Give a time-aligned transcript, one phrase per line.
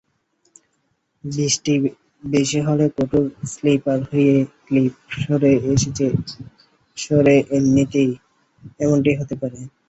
[1.23, 1.73] বৃষ্টি
[2.27, 4.35] বেশি হলে কাঠের স্লিপার থেকে
[4.65, 4.93] ক্লিপ
[6.97, 7.35] সরে
[8.79, 9.57] এমনটি হতে পারে।